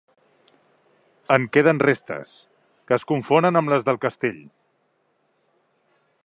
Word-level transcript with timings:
En 1.35 1.45
queden 1.57 1.81
restes, 1.83 2.31
que 2.87 2.97
es 2.99 3.05
confonen 3.13 3.61
amb 3.61 3.73
les 3.75 3.87
del 3.91 4.01
castell. 4.07 4.41